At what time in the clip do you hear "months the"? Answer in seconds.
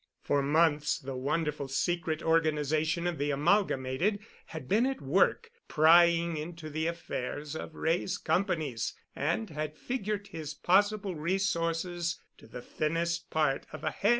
0.41-1.15